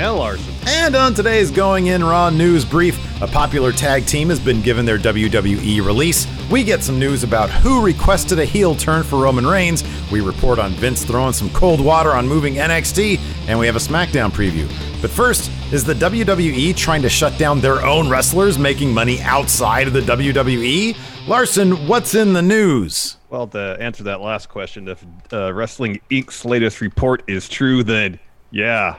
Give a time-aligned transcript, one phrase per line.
[0.00, 0.52] And Larson.
[0.66, 4.84] And on today's Going In Raw news brief, a popular tag team has been given
[4.84, 6.26] their WWE release.
[6.50, 9.84] We get some news about who requested a heel turn for Roman Reigns.
[10.10, 13.78] We report on Vince throwing some cold water on moving NXT, and we have a
[13.78, 14.68] SmackDown preview.
[15.00, 19.86] But first, is the WWE trying to shut down their own wrestlers making money outside
[19.86, 20.96] of the WWE?
[21.28, 23.16] Larson, what's in the news?
[23.30, 28.18] Well, to answer that last question, if uh, Wrestling Inc.'s latest report is true, then
[28.50, 28.98] yeah,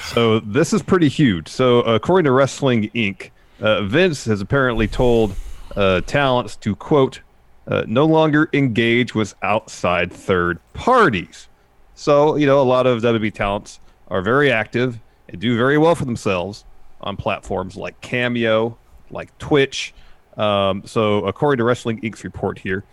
[0.00, 1.48] so this is pretty huge.
[1.48, 5.34] So according to Wrestling Inc., uh, Vince has apparently told
[5.76, 7.20] uh, talents to quote
[7.66, 11.48] uh, no longer engage with outside third parties.
[11.94, 15.94] So you know a lot of WWE talents are very active and do very well
[15.94, 16.64] for themselves
[17.00, 18.76] on platforms like Cameo,
[19.10, 19.94] like Twitch.
[20.36, 22.84] Um, so according to Wrestling Inc.'s report here,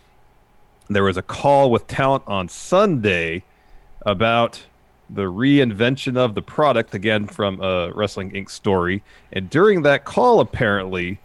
[0.90, 3.44] there was a call with talent on Sunday
[4.06, 4.62] about
[5.14, 8.50] the reinvention of the product again from a Wrestling Inc.
[8.50, 9.04] story.
[9.32, 11.20] And during that call, apparently,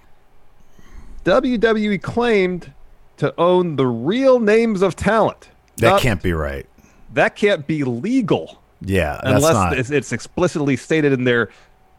[1.25, 2.73] WWE claimed
[3.19, 5.51] to own the real names of talent.
[5.79, 6.67] That Not, can't be right.
[7.15, 8.63] That can't be legal.
[8.81, 9.79] Yeah, unless not...
[9.79, 11.51] it's, it's explicitly stated in their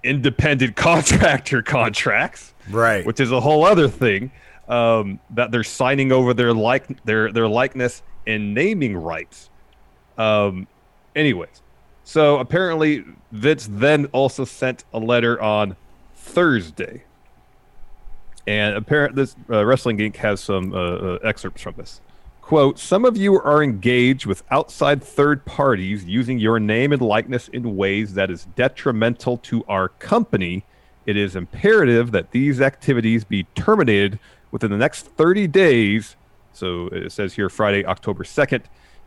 [0.04, 3.06] independent contractor contracts, right?
[3.06, 4.32] Which is a whole other thing.
[4.68, 9.50] Um, that they're signing over their like their their likeness and naming rights.
[10.18, 10.68] Um,
[11.16, 11.62] anyways,
[12.08, 13.04] so apparently,
[13.34, 15.76] Vince then also sent a letter on
[16.16, 17.04] Thursday,
[18.48, 20.16] and apparently, this uh, Wrestling Inc.
[20.16, 22.00] has some uh, uh, excerpts from this.
[22.40, 27.50] Quote: Some of you are engaged with outside third parties using your name and likeness
[27.50, 30.64] in ways that is detrimental to our company.
[31.06, 34.18] It is imperative that these activities be terminated
[34.52, 36.16] within the next 30 days.
[36.54, 38.62] So it says here Friday, October 2nd.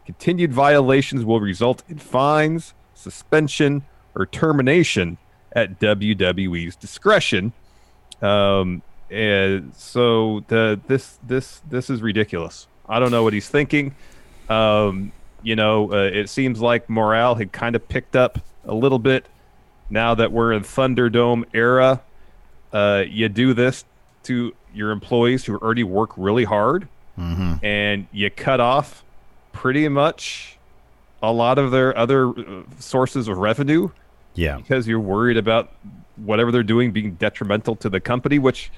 [0.05, 3.83] Continued violations will result in fines, suspension,
[4.15, 5.19] or termination
[5.53, 7.53] at WWE's discretion.
[8.22, 12.69] Um, and so the this this this is ridiculous.
[12.88, 13.94] I don't know what he's thinking.
[14.49, 15.12] Um,
[15.43, 19.27] you know, uh, it seems like morale had kind of picked up a little bit
[19.88, 22.03] now that we're in Thunderdome era.
[22.72, 23.84] Uh, you do this
[24.25, 26.87] to your employees who already work really hard,
[27.19, 27.65] mm-hmm.
[27.65, 29.03] and you cut off
[29.53, 30.59] pretty much
[31.22, 33.91] a lot of their other uh, sources of revenue.
[34.34, 34.56] Yeah.
[34.56, 35.72] Because you're worried about
[36.16, 38.70] whatever they're doing being detrimental to the company, which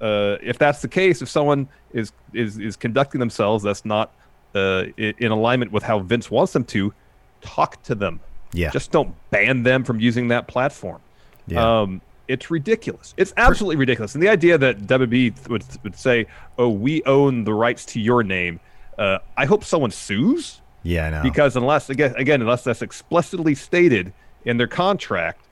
[0.00, 4.12] uh, if that's the case, if someone is is is conducting themselves that's not
[4.54, 6.92] uh, in alignment with how Vince wants them to,
[7.40, 8.20] talk to them.
[8.52, 8.70] Yeah.
[8.70, 11.00] Just don't ban them from using that platform.
[11.46, 11.80] Yeah.
[11.80, 13.12] Um, it's ridiculous.
[13.16, 14.14] It's absolutely ridiculous.
[14.14, 16.26] And the idea that WB would would say,
[16.58, 18.60] "Oh, we own the rights to your name,"
[18.98, 21.22] uh, I hope someone sues yeah, I know.
[21.22, 24.12] Because unless again, again, unless that's explicitly stated
[24.44, 25.44] in their contract,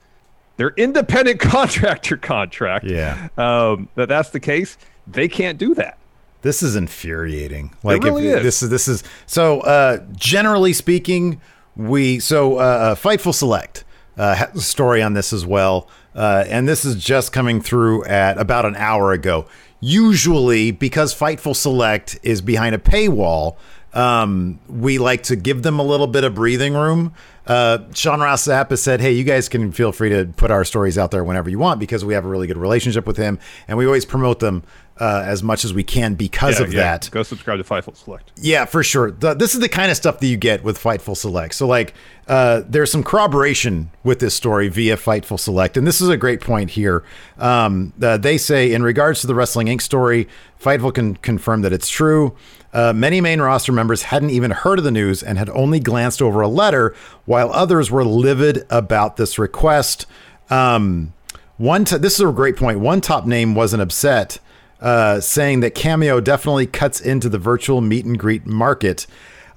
[0.57, 5.99] their independent contractor contract, yeah, um, that that's the case, they can't do that.
[6.43, 7.75] This is infuriating.
[7.83, 8.43] Like, it really if, is.
[8.45, 9.61] this is this is so.
[9.61, 11.41] Uh, generally speaking,
[11.77, 13.85] we so uh, uh Fightful Select
[14.17, 18.05] uh, has a story on this as well, uh, and this is just coming through
[18.05, 19.47] at about an hour ago.
[19.81, 23.57] Usually, because Fightful Select is behind a paywall
[23.99, 27.13] um, we like to give them a little bit of breathing room.
[27.49, 30.65] Uh, Sean Ross Sapp has said, "Hey, you guys can feel free to put our
[30.65, 33.41] stories out there whenever you want because we have a really good relationship with him,
[33.67, 34.63] and we always promote them
[35.01, 36.81] uh, as much as we can because Yeah, of yeah.
[36.81, 37.09] that.
[37.11, 38.33] Go subscribe to Fightful Select.
[38.37, 39.11] Yeah, for sure.
[39.11, 41.55] The, this is the kind of stuff that you get with Fightful Select.
[41.55, 41.95] So, like,
[42.27, 46.41] uh, there's some corroboration with this story via Fightful Select, and this is a great
[46.41, 47.05] point here.
[47.39, 49.81] Um, uh, they say, in regards to the Wrestling Inc.
[49.83, 50.29] story,
[50.61, 52.37] Fightful can confirm that it's true.
[52.73, 56.21] Uh, many main roster members hadn't even heard of the news and had only glanced
[56.21, 60.05] over a letter, while others were livid about this request.
[60.51, 61.15] Um,
[61.57, 62.81] one, t- this is a great point.
[62.81, 64.39] One top name wasn't upset
[64.81, 69.07] uh, saying that Cameo definitely cuts into the virtual meet and greet market.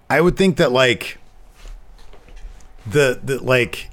[0.09, 1.17] I would think that like
[2.85, 3.89] the the like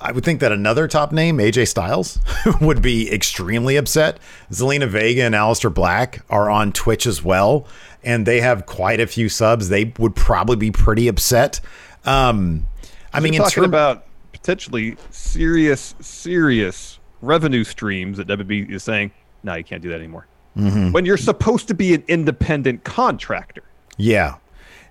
[0.00, 2.18] I would think that another top name, AJ Styles,
[2.60, 4.18] would be extremely upset.
[4.50, 7.66] Zelina Vega and Aleister Black are on Twitch as well,
[8.02, 9.68] and they have quite a few subs.
[9.68, 11.60] They would probably be pretty upset.
[12.04, 12.66] Um,
[13.12, 19.12] I mean, in talking term- about potentially serious, serious revenue streams that WB is saying,
[19.42, 20.26] no, you can't do that anymore.
[20.56, 20.92] Mm-hmm.
[20.92, 23.62] When you're supposed to be an independent contractor.
[23.96, 24.36] Yeah.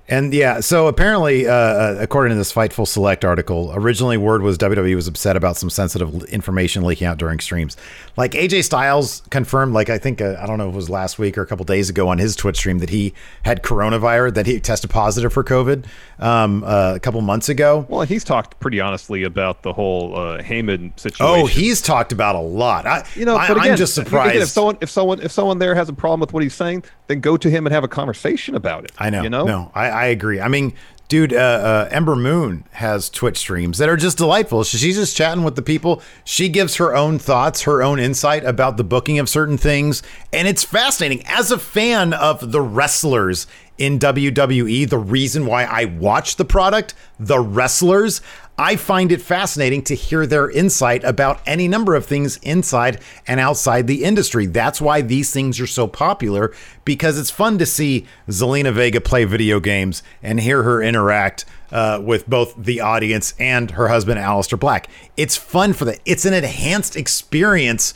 [0.07, 4.57] And yeah, so apparently, uh, uh, according to this Fightful Select article, originally word was
[4.57, 7.77] WWE was upset about some sensitive information leaking out during streams.
[8.18, 11.18] Like AJ Styles confirmed, like I think uh, I don't know if it was last
[11.18, 13.13] week or a couple days ago on his Twitch stream that he
[13.44, 15.86] had coronavirus, that he tested positive for COVID
[16.19, 17.86] um, uh, a couple months ago.
[17.88, 21.25] Well, he's talked pretty honestly about the whole uh, Heyman situation.
[21.25, 22.86] Oh, he's talked about a lot.
[22.86, 24.36] I, you know, I, but again, I'm just again, surprised.
[24.36, 27.19] if someone, if someone, if someone there has a problem with what he's saying, then
[27.19, 28.92] go to him and have a conversation about it.
[28.98, 29.24] I know.
[29.24, 30.39] You know, No, I, I agree.
[30.39, 30.74] I mean,
[31.12, 34.63] dude, uh, uh, Ember Moon has Twitch streams that are just delightful.
[34.63, 36.01] She's just chatting with the people.
[36.24, 40.01] She gives her own thoughts, her own insight about the booking of certain things,
[40.31, 41.21] and it's fascinating.
[41.25, 43.45] As a fan of the wrestlers
[43.81, 48.21] in WWE, the reason why I watch the product, the wrestlers,
[48.55, 53.39] I find it fascinating to hear their insight about any number of things inside and
[53.39, 54.45] outside the industry.
[54.45, 56.53] That's why these things are so popular
[56.85, 62.03] because it's fun to see Zelina Vega play video games and hear her interact uh,
[62.05, 64.89] with both the audience and her husband, Aleister Black.
[65.17, 66.01] It's fun for that.
[66.05, 67.95] It's an enhanced experience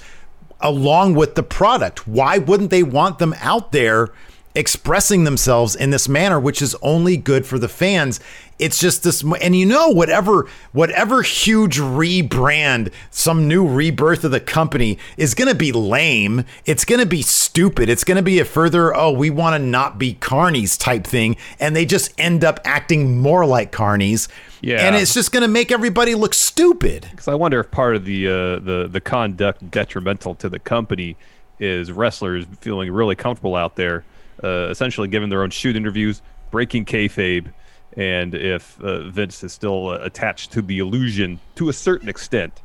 [0.61, 2.07] along with the product.
[2.07, 4.11] Why wouldn't they want them out there
[4.55, 8.19] expressing themselves in this manner, which is only good for the fans?
[8.57, 14.39] It's just this, and you know, whatever, whatever huge rebrand, some new rebirth of the
[14.39, 16.45] company is going to be lame.
[16.65, 17.89] It's going to be stupid.
[17.89, 21.35] It's going to be a further, oh, we want to not be carnies type thing,
[21.59, 24.29] and they just end up acting more like carnies.
[24.61, 24.87] Yeah.
[24.87, 27.07] and it's just going to make everybody look stupid.
[27.11, 31.17] Because I wonder if part of the uh, the the conduct detrimental to the company
[31.59, 34.03] is wrestlers feeling really comfortable out there,
[34.45, 36.21] uh, essentially giving their own shoot interviews,
[36.51, 37.51] breaking kayfabe,
[37.97, 42.61] and if uh, Vince is still uh, attached to the illusion to a certain extent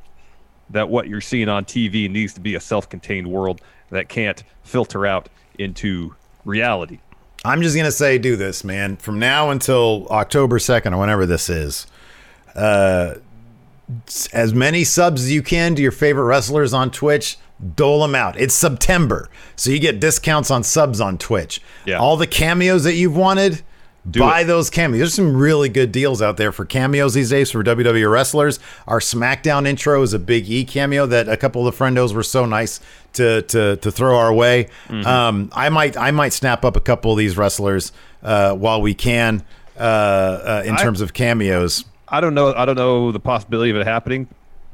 [0.70, 3.60] that what you're seeing on TV needs to be a self-contained world
[3.90, 5.28] that can't filter out
[5.58, 6.98] into reality.
[7.44, 8.96] I'm just gonna say, do this, man.
[8.96, 11.86] From now until October second or whenever this is,
[12.54, 13.14] uh,
[14.32, 17.38] as many subs as you can to your favorite wrestlers on Twitch.
[17.76, 18.40] Dole them out.
[18.40, 21.60] It's September, so you get discounts on subs on Twitch.
[21.84, 21.98] Yeah.
[21.98, 23.60] All the cameos that you've wanted,
[24.10, 24.44] Do buy it.
[24.44, 24.98] those cameos.
[24.98, 28.60] There's some really good deals out there for cameos these days for WWE wrestlers.
[28.86, 32.22] Our SmackDown intro is a Big E cameo that a couple of the friendos were
[32.22, 32.80] so nice
[33.14, 34.68] to to to throw our way.
[34.88, 35.06] Mm-hmm.
[35.06, 37.92] Um, I might I might snap up a couple of these wrestlers
[38.22, 39.44] uh, while we can
[39.78, 41.84] uh, uh, in I- terms of cameos.
[42.08, 42.54] I don't know.
[42.54, 44.28] I don't know the possibility of it happening.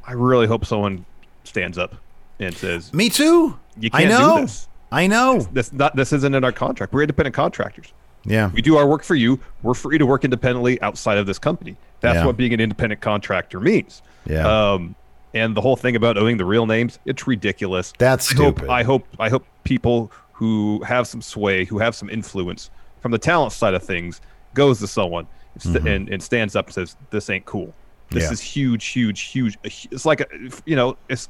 [0.06, 1.04] I really hope someone
[1.44, 1.96] stands up
[2.38, 3.58] and says, Me too.
[3.78, 4.40] You I can't do know.
[4.42, 4.68] this.
[4.92, 5.40] I know.
[5.52, 6.92] "This not this isn't in our contract.
[6.92, 7.92] We're independent contractors.
[8.24, 8.50] Yeah.
[8.52, 9.38] We do our work for you.
[9.62, 11.76] We're free to work independently outside of this company.
[12.00, 12.26] That's Yeah.
[12.26, 14.02] what being an independent contractor means.
[14.26, 14.46] Yeah.
[14.72, 14.94] Um,
[15.34, 17.92] and the whole thing about owning the real names, it's ridiculous.
[17.98, 18.62] That's I hope.
[18.70, 19.06] I hope.
[19.18, 23.74] I hope people who have some sway, who have some influence from the talent side
[23.74, 24.20] of things,
[24.54, 27.74] goes to someone and, st- and, and stands up and says, "This ain't cool.
[28.10, 28.28] This Mm-hmm.
[28.28, 28.32] Yeah.
[28.32, 29.58] is huge, huge, huge.
[29.64, 30.26] It's like a,
[30.64, 31.28] you know, it's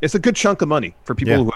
[0.00, 1.50] it's a good chunk of money for people Yeah.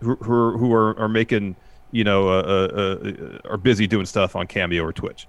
[0.00, 1.56] who who who are, who are, are making
[1.92, 5.26] you know uh, uh, uh, are busy doing stuff on Cameo or Twitch,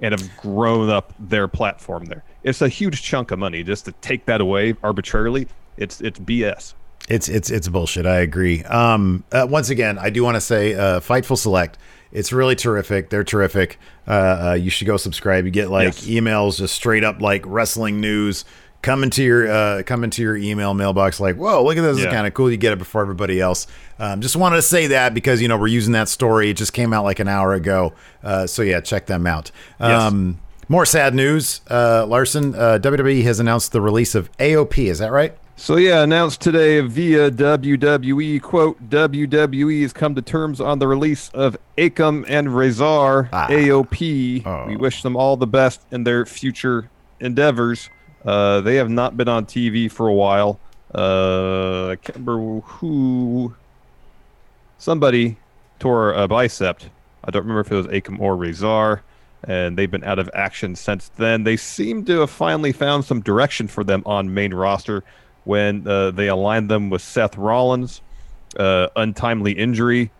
[0.00, 2.24] and have grown up their platform there.
[2.44, 5.48] It's a huge chunk of money just to take that away arbitrarily.
[5.76, 6.74] It's it's BS.
[7.08, 8.06] It's it's it's bullshit.
[8.06, 8.64] I agree.
[8.64, 11.78] Um, uh, once again, I do want to say, uh, Fightful Select.
[12.10, 13.10] It's really terrific.
[13.10, 13.78] They're terrific.
[14.06, 15.44] Uh, uh, you should go subscribe.
[15.44, 16.06] You get like Yes.
[16.06, 18.44] emails, just straight up like wrestling news
[18.82, 21.20] coming to your uh, coming to your email mailbox.
[21.20, 21.96] Like, whoa, look at this!
[21.96, 22.50] This is kind of cool.
[22.50, 23.66] You get it before everybody else.
[23.98, 26.50] Um, just wanted to say that because you know we're using that story.
[26.50, 27.92] It just came out like an hour ago.
[28.22, 29.50] Uh, so yeah, check them out.
[29.80, 30.02] Yes.
[30.02, 32.54] Um, more sad news, uh, Larson.
[32.54, 34.86] Uh, WWE has announced the release of AOP.
[34.90, 35.36] Is that right?
[35.56, 41.30] So yeah, announced today via WWE quote WWE has come to terms on the release
[41.30, 43.48] of Akam and Rezar Ah.
[43.48, 44.46] AOP.
[44.46, 44.66] Oh.
[44.68, 47.90] We wish them all the best in their future endeavors.
[48.28, 50.60] Uh, they have not been on TV for a while.
[50.94, 53.54] Uh, I can't remember who.
[54.76, 55.38] Somebody
[55.78, 56.82] tore a bicep.
[57.24, 59.02] I don't remember if it was Akam or Rezar,
[59.44, 61.44] and they've been out of action since then.
[61.44, 65.04] They seem to have finally found some direction for them on main roster
[65.44, 68.02] when uh, they aligned them with Seth Rollins.
[68.58, 70.10] Uh, untimely injury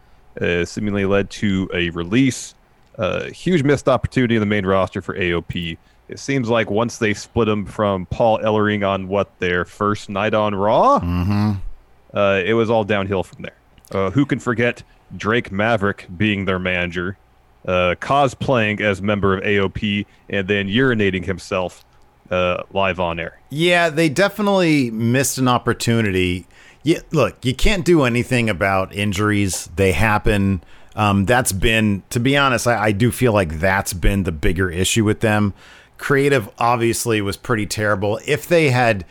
[0.40, 2.54] uh, seemingly led to a release.
[2.96, 5.76] Uh, huge missed opportunity in the main roster for AOP.
[6.08, 10.32] It seems like once they split him from Paul Ellering on what their first night
[10.34, 11.00] on Raw,
[12.14, 13.56] uh, it was all downhill from there.
[13.90, 14.82] Uh, who can forget
[15.16, 17.16] Drake Maverick being their manager,
[17.66, 21.84] uh, cosplaying as member of AOP, and then urinating himself
[22.30, 23.38] uh, live on air?
[23.50, 26.46] Yeah, they definitely missed an opportunity.
[26.82, 29.68] Yeah, look, you can't do anything about injuries.
[29.76, 30.62] They happen.
[30.96, 34.70] Um, that's been, to be honest, I, I do feel like that's been the bigger
[34.70, 35.54] issue with them.
[35.98, 38.18] Creative obviously was pretty terrible.
[38.26, 39.04] If they had,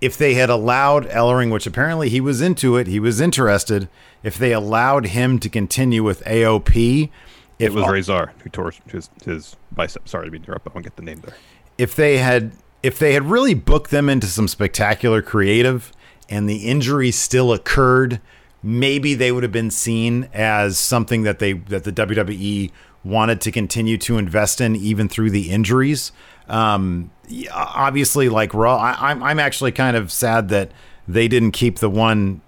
[0.00, 3.88] if they had allowed Ellering, which apparently he was into it, he was interested.
[4.22, 7.10] If they allowed him to continue with AOP,
[7.58, 10.08] if It was Rezar who tore his, his bicep.
[10.08, 11.36] Sorry to interrupt, but I won't get the name there.
[11.78, 15.92] if they had if they had really booked them into some spectacular creative
[16.28, 18.20] and the injury still occurred
[18.62, 22.70] maybe they would have been seen as something that they that the WWE
[23.04, 26.12] wanted to continue to invest in even through the injuries
[26.48, 27.10] um
[27.52, 30.70] obviously like raw I, i'm i'm actually kind of sad that
[31.08, 32.40] they didn't keep the one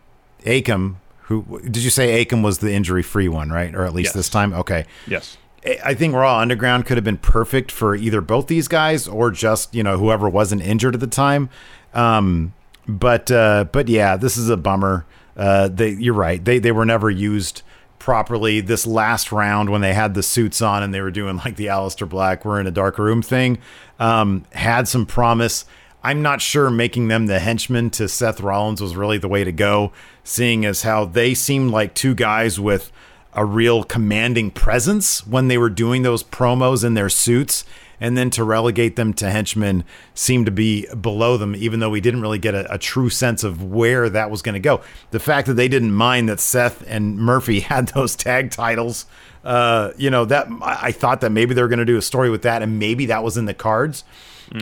[0.44, 4.08] Akam who did you say Akam was the injury free one right or at least
[4.08, 4.14] Yes.
[4.14, 5.36] this time okay Yes.
[5.82, 9.74] I think Raw Underground could have been perfect for either both these guys or just
[9.74, 11.48] you know whoever wasn't injured at the time.
[11.94, 12.52] Um,
[12.86, 15.06] but uh, but yeah, this is a bummer.
[15.38, 16.44] Uh, they, you're right.
[16.44, 17.62] They they were never used
[18.04, 18.60] properly.
[18.60, 21.66] This last round when they had the suits on and they were doing like the
[21.66, 23.56] Aleister Black "We're in a dark room" thing,
[23.98, 25.64] um, had some promise.
[26.02, 29.52] I'm not sure making them the henchmen to Seth Rollins was really the way to
[29.52, 29.90] go,
[30.22, 32.92] seeing as how they seemed like two guys with
[33.32, 37.64] a real commanding presence when they were doing those promos in their suits.
[38.04, 39.82] And then to relegate them to henchmen
[40.12, 43.42] seemed to be below them, even though we didn't really get a, a true sense
[43.42, 44.82] of where that was going to go.
[45.10, 49.06] The fact that they didn't mind that Seth and Murphy had those tag titles,
[49.42, 52.02] uh, you know, that I I thought that maybe they were going to do a
[52.02, 54.04] story with that, and maybe that was in the cards.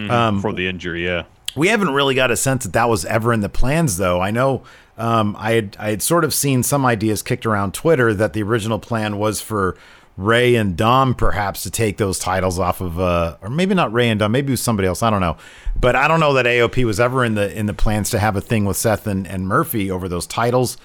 [0.09, 1.25] Um, for the injury, yeah.
[1.57, 4.21] We haven't really got a sense that that was ever in the plans, though.
[4.21, 4.63] I know
[4.97, 8.43] um, I had I had sort of seen some ideas kicked around Twitter that the
[8.45, 9.77] original plan was for
[10.17, 14.11] Ray and Dom perhaps to take those titles off of, uh, or maybe not Ray
[14.11, 15.03] and Dom, maybe it was somebody else.
[15.03, 15.37] I don't know,
[15.81, 18.37] but I don't know that AOP was ever in the in the plans to have
[18.37, 20.77] a thing with Seth and, and Murphy over those titles.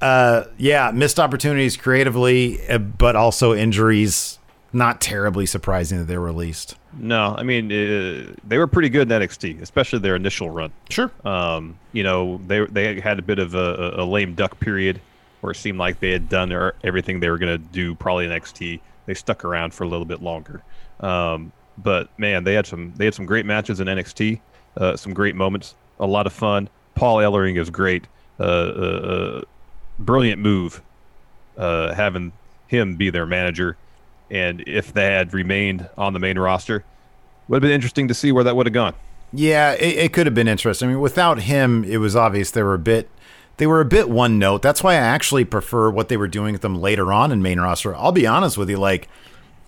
[0.00, 4.38] Uh, yeah, missed opportunities creatively, uh, but also injuries.
[4.74, 6.76] Not terribly surprising that they were released.
[6.94, 10.72] No, I mean uh, they were pretty good in NXT, especially their initial run.
[10.88, 11.10] Sure.
[11.26, 15.00] Um, you know, they they had a bit of a, a lame duck period
[15.42, 18.24] where it seemed like they had done their, everything they were going to do probably
[18.24, 18.80] in NXT.
[19.06, 20.62] They stuck around for a little bit longer.
[21.00, 24.40] Um, but man, they had some they had some great matches in NXT,
[24.76, 26.68] uh, some great moments, a lot of fun.
[26.94, 28.06] Paul Ellering is great.
[28.38, 29.42] Uh, uh, uh,
[29.98, 30.80] brilliant move,
[31.56, 32.32] uh, having
[32.68, 33.76] him be their manager.
[34.30, 36.84] And if they had remained on the main roster,
[37.48, 38.94] would have been interesting to see where that would have gone.
[39.32, 40.88] Yeah, it, it could have been interesting.
[40.88, 43.08] I mean, without him, it was obvious they were a bit
[43.58, 44.62] they were a bit one note.
[44.62, 47.60] That's why I actually prefer what they were doing with them later on in main
[47.60, 47.94] roster.
[47.94, 49.08] I'll be honest with you, like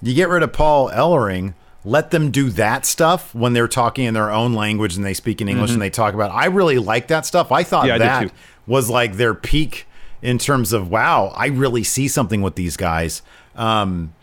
[0.02, 4.14] you get rid of Paul Ellering, let them do that stuff when they're talking in
[4.14, 6.30] their own language and they speak in English and they talk about.
[6.30, 7.52] I really like that stuff.
[7.52, 8.00] I thought Mm-hmm.
[8.00, 8.34] Yeah, that too.
[8.66, 9.86] was like their peak
[10.22, 13.20] in terms of wow, I really see something with these guys.
[13.54, 14.14] Um,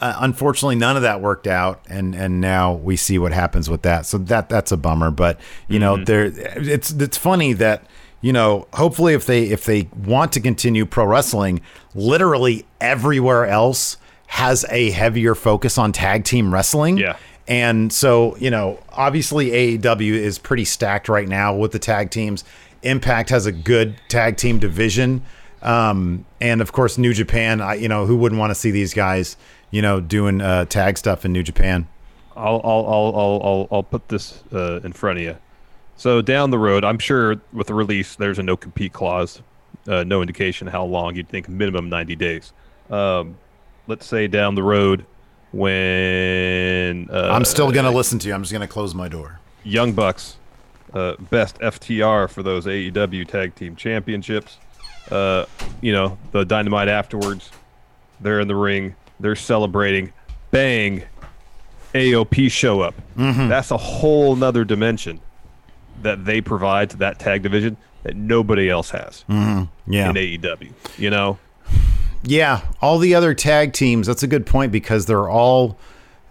[0.00, 3.82] uh, unfortunately, none of that worked out, and and now we see what happens with
[3.82, 4.06] that.
[4.06, 5.10] So that that's a bummer.
[5.10, 5.38] But
[5.68, 7.84] you know, there it's it's funny that
[8.20, 11.60] you know, hopefully, if they if they want to continue pro wrestling,
[11.94, 13.96] literally everywhere else
[14.26, 16.98] has a heavier focus on tag team wrestling.
[16.98, 17.16] Yeah.
[17.48, 22.44] And so, you know, obviously AEW is pretty stacked right now with the tag teams.
[22.82, 25.22] Impact has a good tag team division.
[25.62, 28.94] Um, and of course, New Japan, I, you know, who wouldn't want to see these
[28.94, 29.36] guys,
[29.72, 31.88] you know, doing uh, tag stuff in New Japan?
[32.36, 35.36] I'll I'll I'll I'll I'll, put this uh, in front of you.
[36.00, 39.42] So down the road, I'm sure with the release, there's a no compete clause,
[39.86, 41.14] uh, no indication how long.
[41.14, 42.54] You'd think minimum 90 days.
[42.88, 43.36] Um,
[43.86, 45.04] let's say down the road
[45.52, 48.32] when uh, I'm still going to listen to you.
[48.32, 49.40] I'm just going to close my door.
[49.62, 50.38] Young Bucks
[50.94, 54.56] uh, best FTR for those AEW Tag Team Championships.
[55.10, 55.44] Uh,
[55.82, 57.50] you know, the Dynamite afterwards,
[58.22, 60.14] they're in the ring, they're celebrating.
[60.50, 61.04] Bang,
[61.92, 62.94] AOP show up.
[63.18, 63.48] Mm-hmm.
[63.48, 65.20] That's a whole nother dimension
[66.02, 69.92] that they provide to that tag division that nobody else has Mm-hmm.
[69.92, 70.10] Yeah.
[70.10, 70.72] in AEW.
[70.98, 71.38] You know,
[72.22, 74.06] Yeah, all the other tag teams.
[74.06, 75.78] That's a good point because they're all.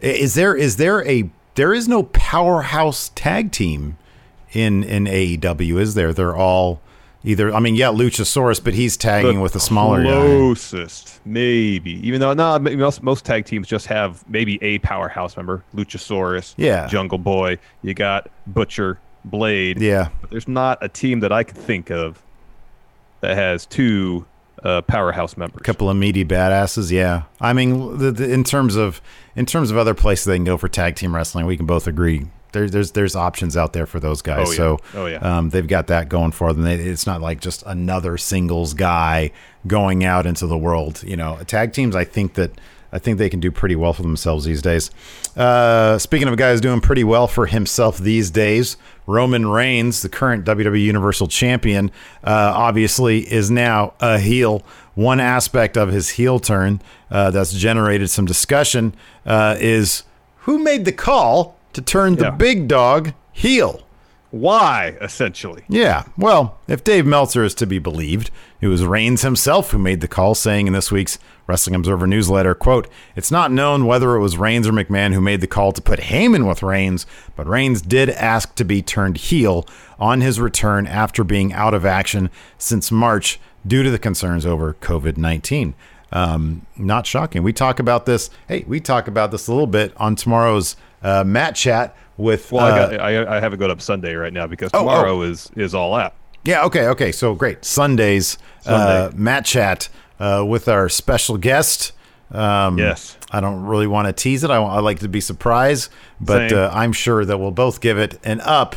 [0.01, 3.97] Is there is there a there is no powerhouse tag team
[4.53, 5.79] in in AEW?
[5.79, 6.13] Is there?
[6.13, 6.79] They're all
[7.23, 7.53] either.
[7.53, 10.09] I mean, yeah, Luchasaurus, but he's tagging the with a smaller guy.
[10.11, 11.93] closest, maybe.
[12.07, 16.87] Even though no, most most tag teams just have maybe a powerhouse member, Luchasaurus, Yeah.
[16.87, 17.57] Jungle Boy.
[17.81, 19.79] You got Butcher, Blade.
[19.81, 22.21] Yeah, But there's not a team that I could think of
[23.21, 24.25] that has two
[24.63, 25.59] uh, powerhouse members.
[25.59, 26.91] A couple of meaty badasses.
[26.91, 29.01] Yeah, I mean, the, the, in terms of
[29.35, 31.87] in terms of other places they can go for tag team wrestling, we can both
[31.87, 32.27] agree.
[32.51, 34.47] There, there's there's options out there for those guys.
[34.47, 34.57] Oh, yeah.
[34.57, 35.17] So Oh, yeah.
[35.17, 36.63] um, they've got that going for them.
[36.63, 39.31] They, it's not like just another singles guy
[39.67, 41.03] going out into the world.
[41.03, 41.95] You know, tag teams.
[41.95, 42.51] I think that
[42.91, 44.89] I think they can do pretty well for themselves these days.
[45.37, 50.43] Uh, speaking of guys doing pretty well for himself these days, Roman Reigns, the current
[50.45, 51.91] WWE Universal Champion,
[52.23, 54.63] uh, obviously is now a heel.
[54.95, 56.81] One aspect of his heel turn
[57.11, 58.93] uh, that's generated some discussion
[59.25, 60.03] uh, is
[60.39, 62.31] who made the call to turn the Yeah.
[62.31, 63.81] big dog heel.
[64.31, 65.63] Why, essentially?
[65.67, 68.29] Yeah, well, if Dave Meltzer is to be believed,
[68.61, 71.17] it was Reigns himself who made the call, saying in this week's
[71.47, 75.41] Wrestling Observer newsletter, quote, It's not known whether it was Reigns or McMahon who made
[75.41, 79.67] the call to put Heyman with Reigns, but Reigns did ask to be turned heel
[79.97, 84.75] on his return after being out of action since March due to the concerns over
[84.75, 85.73] COVID 19.
[86.11, 87.43] Um, not shocking.
[87.43, 88.29] We talk about this.
[88.47, 92.51] Hey, we talk about this a little bit on tomorrow's uh, Matt Chat with.
[92.51, 94.79] Well, I, uh, got, I, I have it going up Sunday right now because Oh,
[94.79, 94.81] oh.
[94.81, 96.13] tomorrow is is all out.
[96.45, 96.63] Yeah.
[96.65, 96.87] Okay.
[96.87, 97.11] Okay.
[97.11, 97.63] So great.
[97.65, 99.17] Sundays, uh, Sunday.
[99.17, 99.89] Matt chat
[100.19, 101.91] uh, with our special guest.
[102.31, 103.17] Um, Yes.
[103.31, 104.49] I don't really want to tease it.
[104.51, 108.19] I, I like to be surprised, but uh, I'm sure that we'll both give it
[108.23, 108.75] an up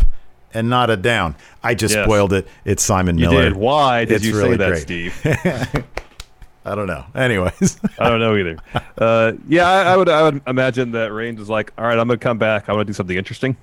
[0.54, 1.37] and not a down.
[1.62, 2.04] I just Yes.
[2.04, 2.46] spoiled it.
[2.66, 3.44] It's Simon You Miller.
[3.44, 3.57] did.
[3.57, 4.83] Why did It's you really say that, great.
[4.83, 5.85] Steve?
[6.64, 7.05] I don't know.
[7.14, 8.57] Anyways, I don't know either.
[8.98, 12.07] Uh, yeah, I, I would I would imagine that Reigns is like, all right, I'm
[12.07, 12.68] gonna come back.
[12.68, 13.57] I want to do something interesting.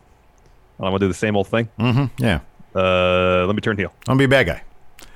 [0.79, 1.69] I want to do the same old thing.
[2.17, 2.39] yeah,
[2.75, 3.93] Uh, let me turn heel.
[4.07, 4.63] I'm gonna be a bad guy.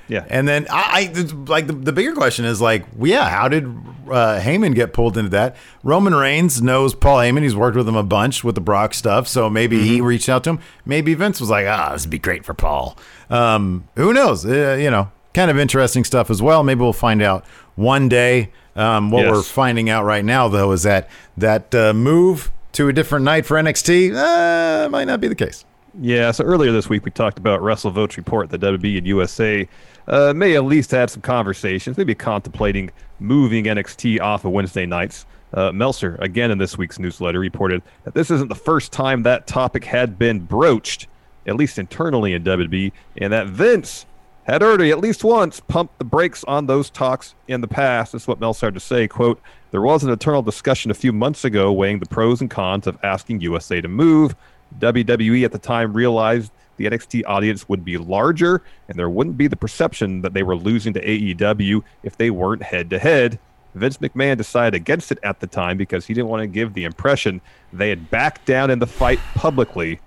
[0.08, 0.24] Yeah.
[0.28, 4.38] And then I, I like the, the bigger question is like, yeah, how did uh,
[4.40, 5.56] Heyman get pulled into that?
[5.82, 7.42] Roman Reigns knows Paul Heyman.
[7.42, 10.06] He's worked with him a bunch with the Brock stuff, so maybe he Mm-hmm.
[10.06, 10.58] reached out to him.
[10.86, 12.96] Maybe Vince was like, ah, this would be great for Paul.
[13.30, 14.44] Um, who knows?
[14.46, 16.62] Uh, you know, kind of interesting stuff as well.
[16.62, 17.44] Maybe we'll find out
[17.76, 18.50] one day.
[18.76, 19.32] Um, what Yes.
[19.32, 23.46] we're finding out right now, though, is that that uh, move to a different night
[23.46, 25.64] for NXT uh, might not be the case.
[26.00, 29.68] Yeah, so earlier this week we talked about Russell WrestleVote's report that WB and USA
[30.08, 35.24] uh, may at least had some conversations, maybe contemplating moving NXT off of Wednesday nights.
[35.52, 39.46] Uh, Meltzer, again in this week's newsletter, reported that this isn't the first time that
[39.46, 41.06] topic had been broached,
[41.46, 44.04] at least internally in WB, and that Vince
[44.44, 48.12] had already at least once pumped the brakes on those talks in the past.
[48.12, 49.08] This is what Meltzer had to say.
[49.08, 52.86] Quote, there was an internal discussion a few months ago weighing the pros and cons
[52.86, 54.36] of asking USA to move.
[54.78, 59.46] WWE at the time realized the NXT audience would be larger and there wouldn't be
[59.46, 63.38] the perception that they were losing to AEW if they weren't head to head.
[63.74, 66.84] Vince McMahon decided against it at the time because he didn't want to give the
[66.84, 67.40] impression
[67.72, 70.00] they had backed down in the fight publicly.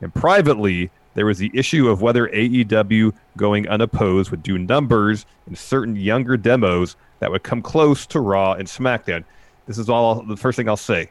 [0.00, 5.56] And privately, there was the issue of whether AEW going unopposed would do numbers in
[5.56, 9.24] certain younger demos that would come close to Raw and SmackDown.
[9.66, 11.10] This is all the first thing I'll say.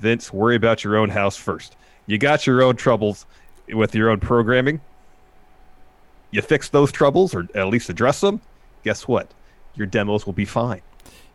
[0.00, 1.76] Vince, worry about your own house first.
[2.06, 3.26] You got your own troubles
[3.68, 4.80] with your own programming.
[6.30, 8.40] You fix those troubles or at least address them.
[8.82, 9.30] Guess what?
[9.74, 10.82] Your demos will be fine.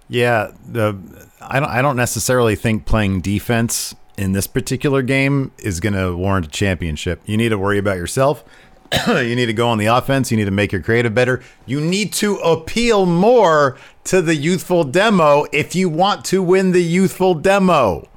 [0.09, 0.97] Yeah, the
[1.41, 6.15] I don't I don't necessarily think playing defense in this particular game is going to
[6.17, 7.21] warrant a championship.
[7.25, 8.43] You need to worry about yourself.
[9.07, 10.31] you need to go on the offense.
[10.31, 11.41] You need to make your creative better.
[11.65, 16.83] You need to appeal more to the youthful demo if you want to win the
[16.83, 18.07] youthful demo.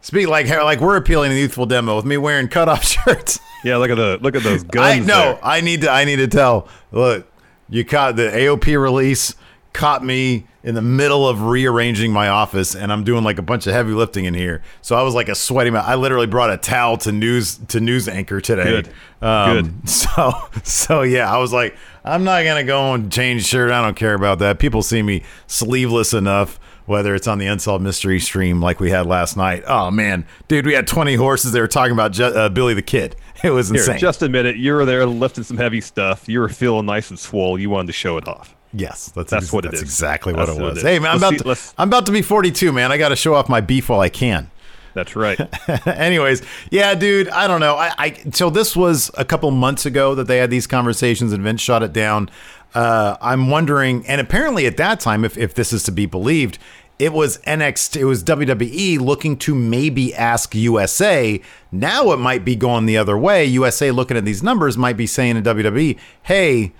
[0.00, 3.38] Speak like like we're appealing to the youthful demo with me wearing cutoff shirts.
[3.64, 5.04] Yeah, look at the look at those guns.
[5.04, 5.38] I know.
[5.42, 5.90] I need to.
[5.90, 6.66] I need to tell.
[6.90, 7.30] Look,
[7.68, 9.36] you caught the AOP release.
[9.72, 13.66] Caught me in the middle of rearranging my office, and I'm doing like a bunch
[13.66, 14.62] of heavy lifting in here.
[14.82, 15.82] So I was like a sweaty man.
[15.84, 18.64] I literally brought a towel to news to news anchor today.
[18.82, 18.88] Good.
[19.26, 19.74] Um, Good.
[19.88, 20.32] So
[20.62, 23.70] so yeah, I was like, I'm not gonna go and change shirt.
[23.72, 24.58] I don't care about that.
[24.58, 29.06] People see me sleeveless enough whether it's on the Unsolved Mystery stream like we had
[29.06, 29.62] last night.
[29.68, 31.52] Oh man, dude, we had 20 horses.
[31.52, 33.16] They were talking about Ju- uh, Billy the Kid.
[33.44, 33.98] It was Here, insane.
[33.98, 34.56] just admit it.
[34.56, 36.28] You were there lifting some heavy stuff.
[36.28, 37.58] You were feeling nice and swole.
[37.58, 38.54] You wanted to show it off.
[38.72, 39.88] Yes, that's That's ex- what it that's is.
[39.88, 40.78] exactly That's what it what it was.
[40.78, 40.84] is.
[40.84, 42.90] hey man, I'm Let's about see- to, I'm about to be 42, man.
[42.92, 44.50] I got to show off my beef while I can.
[44.94, 45.38] That's right.
[45.86, 47.76] Anyways, yeah, dude, I don't know.
[47.76, 51.42] I, I so this was a couple months ago that they had these conversations and
[51.42, 52.28] Vince shot it down.
[52.74, 56.58] Uh, I'm wondering, and apparently at that time, if if this is to be believed,
[56.98, 61.40] it was NXT, it was WWE looking to maybe ask USA.
[61.70, 63.46] Now it might be going the other way.
[63.46, 66.72] USA looking at these numbers might be saying to WWE, hey,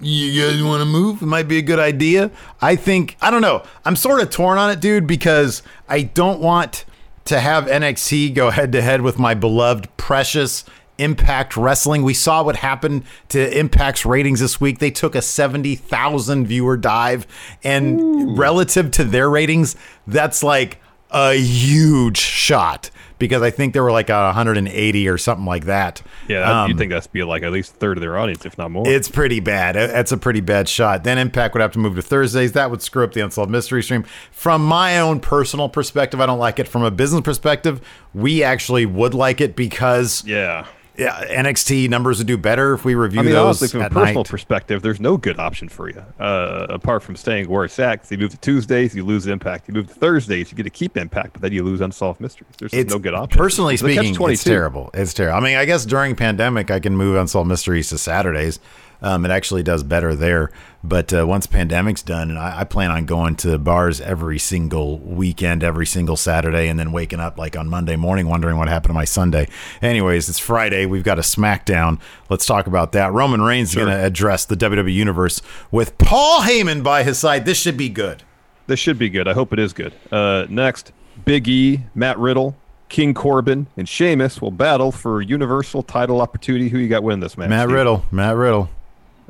[0.00, 1.22] you guys want to move?
[1.22, 2.30] It might be a good idea.
[2.60, 3.62] I think I don't know.
[3.84, 6.84] I'm sort of torn on it, dude, because I don't want
[7.26, 10.64] to have NXT go head to head with my beloved, precious
[10.98, 12.02] Impact Wrestling.
[12.02, 14.80] We saw what happened to Impact's ratings this week.
[14.80, 17.26] They took a 70,000 viewer dive,
[17.62, 20.80] and relative to their ratings, that's like
[21.10, 26.02] a huge shot because I think there were like a 180 or something like that.
[26.28, 28.44] Yeah, that- Um, you'd think that's be like at least a third of their audience,
[28.46, 28.88] if not more.
[28.88, 29.76] it's pretty bad.
[29.76, 31.04] It's a pretty bad shot.
[31.04, 32.52] Then Impact would have to move to Thursdays.
[32.52, 34.04] That would screw up the Unsolved Mystery stream.
[34.30, 36.68] From my own personal perspective, I don't like it.
[36.68, 37.80] From a business perspective,
[38.14, 40.66] we actually would like it because yeah.
[40.98, 43.88] Yeah, NXT numbers would do better if we review I mean, those honestly, from a
[43.90, 44.28] personal night.
[44.28, 48.02] perspective, there's no good option for you uh, apart from staying where it's at.
[48.02, 49.68] 'cause you move to Tuesdays, you lose Impact.
[49.68, 52.50] You move to Thursdays, you get to keep Impact, but then you lose Unsolved Mysteries.
[52.58, 53.38] There's It's no good option.
[53.38, 54.90] Personally speaking, it's terrible.
[54.92, 55.38] It's terrible.
[55.38, 58.58] I mean, I guess during pandemic, I can move Unsolved Mysteries to Saturdays.
[59.00, 60.50] Um, it actually does better there.
[60.82, 64.98] But uh, once pandemic's done, and I, I plan on going to bars every single
[64.98, 68.90] weekend, every single Saturday, and then waking up like on Monday morning wondering what happened
[68.90, 69.48] to my Sunday.
[69.82, 70.86] Anyways, it's Friday.
[70.86, 72.00] We've got a SmackDown.
[72.28, 73.12] Let's talk about that.
[73.12, 77.44] Roman Reigns is going to address the WWE Universe with Paul Heyman by his side.
[77.44, 78.22] This should be good.
[78.68, 79.26] This should be good.
[79.26, 79.94] I hope it is good.
[80.12, 80.92] Uh, next,
[81.24, 82.56] Big E, Matt Riddle,
[82.88, 86.68] King Corbin, and Sheamus will battle for Universal title opportunity.
[86.68, 87.48] Who you got winning this match?
[87.48, 87.74] Matt Steve?
[87.74, 88.04] Riddle.
[88.10, 88.70] Matt Riddle.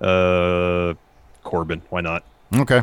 [0.01, 0.95] Uh,
[1.43, 1.83] Corbin.
[1.91, 2.25] Why not?
[2.55, 2.83] Okay.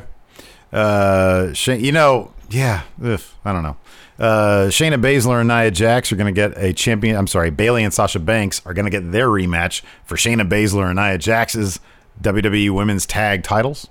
[0.71, 3.78] Uh, Shane, you know, yeah, ugh, I don't know.
[4.17, 7.15] Uh, Shayna Baszler and Nia Jax are going to get a champion.
[7.15, 10.86] I'm sorry, Bayley and Sasha Banks are going to get their rematch for Shayna Baszler
[10.86, 11.80] and Nia Jax's
[12.21, 13.89] WWE Women's Tag titles.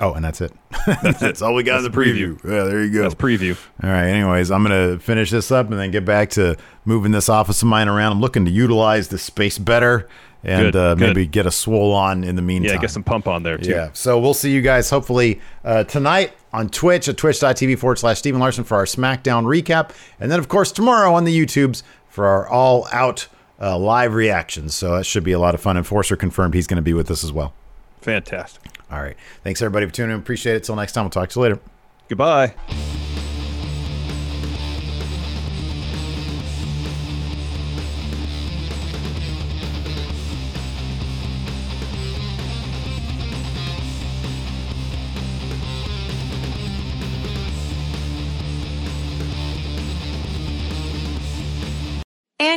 [0.00, 0.52] Oh, and that's it.
[1.02, 2.42] that's, all we got in the preview.
[2.44, 3.02] Yeah, there you go.
[3.02, 3.58] That's preview.
[3.82, 4.06] All right.
[4.06, 7.62] Anyways, I'm going to finish this up and then get back to moving this office
[7.62, 8.12] of mine around.
[8.12, 10.08] I'm looking to utilize the space better
[10.44, 11.06] and Good, uh, good.
[11.08, 12.74] maybe get a swole on in the meantime.
[12.74, 13.70] Yeah, get some pump on there too.
[13.70, 13.90] Yeah.
[13.92, 18.34] So we'll see you guys hopefully uh, tonight on Twitch at twitch.tv forward slash Steve
[18.34, 19.90] and Larson for our SmackDown recap.
[20.20, 23.26] And then, of course, tomorrow on the YouTubes for our all out
[23.60, 24.74] uh, live reactions.
[24.74, 25.76] So that should be a lot of fun.
[25.76, 27.52] Enforcer confirmed he's going to be with us as well.
[28.00, 28.62] Fantastic.
[28.90, 29.16] All right.
[29.42, 30.20] Thanks, everybody, for tuning in.
[30.20, 30.64] Appreciate it.
[30.64, 31.04] Till next time.
[31.04, 31.60] We'll talk to you later.
[32.08, 32.54] Goodbye.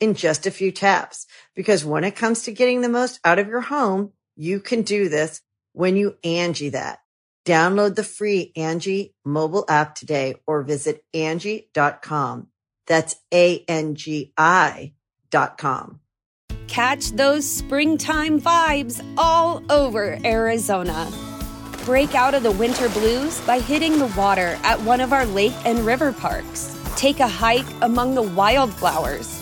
[0.00, 1.26] in just a few taps.
[1.54, 5.08] Because when it comes to getting the most out of your home, you can do
[5.08, 5.40] this
[5.72, 6.98] when you Angie that.
[7.44, 12.48] Download the free Angie mobile app today or visit Angie.com.
[12.86, 14.92] That's A-N-G-I
[15.30, 16.00] dot com.
[16.68, 21.10] Catch those springtime vibes all over Arizona.
[21.84, 25.54] Break out of the winter blues by hitting the water at one of our lake
[25.64, 26.78] and river parks.
[26.96, 29.41] Take a hike among the wildflowers.